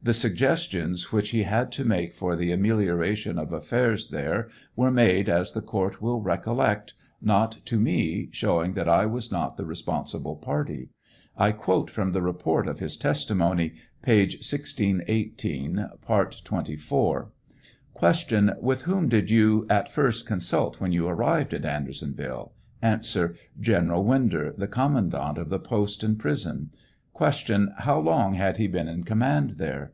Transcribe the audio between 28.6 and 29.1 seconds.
been in